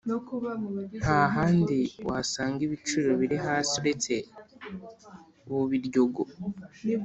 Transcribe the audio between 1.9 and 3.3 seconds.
wasanga ibiciro